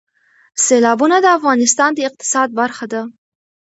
[0.65, 3.01] سیلابونه د افغانستان د اقتصاد برخه ده.